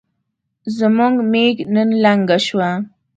زموږ 0.77 1.15
ميږ 1.31 1.55
نن 1.73 1.89
لنګه 2.03 2.37
شوه 2.45 2.69